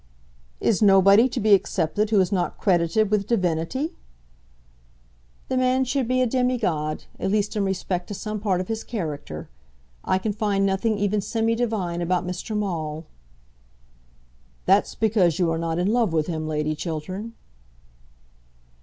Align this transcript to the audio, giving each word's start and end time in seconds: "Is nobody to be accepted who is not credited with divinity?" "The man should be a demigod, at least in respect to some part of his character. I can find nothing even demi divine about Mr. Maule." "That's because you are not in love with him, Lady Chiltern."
"Is 0.59 0.81
nobody 0.81 1.29
to 1.29 1.39
be 1.39 1.53
accepted 1.53 2.09
who 2.09 2.19
is 2.19 2.31
not 2.31 2.57
credited 2.57 3.11
with 3.11 3.27
divinity?" 3.27 3.95
"The 5.47 5.57
man 5.57 5.85
should 5.85 6.07
be 6.07 6.23
a 6.23 6.25
demigod, 6.25 7.03
at 7.19 7.29
least 7.29 7.55
in 7.55 7.63
respect 7.63 8.07
to 8.07 8.15
some 8.15 8.39
part 8.39 8.59
of 8.61 8.67
his 8.67 8.83
character. 8.83 9.47
I 10.03 10.17
can 10.17 10.33
find 10.33 10.65
nothing 10.65 10.97
even 10.97 11.19
demi 11.19 11.53
divine 11.53 12.01
about 12.01 12.25
Mr. 12.25 12.57
Maule." 12.57 13.05
"That's 14.65 14.95
because 14.95 15.37
you 15.37 15.51
are 15.51 15.59
not 15.59 15.77
in 15.77 15.93
love 15.93 16.13
with 16.13 16.25
him, 16.25 16.47
Lady 16.47 16.73
Chiltern." 16.73 17.33